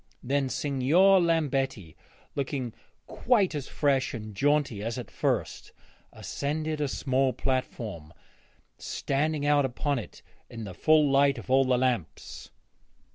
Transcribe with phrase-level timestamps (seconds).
[0.23, 1.95] Then Signor Lambetti,
[2.33, 2.73] looking
[3.05, 5.73] quite as fresh and jaunty as at first,
[6.11, 8.11] ascended a small platform,
[8.79, 12.49] standing out upon it in the full light of all the lamps.